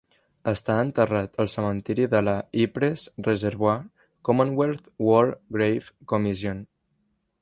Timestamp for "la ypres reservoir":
2.29-3.77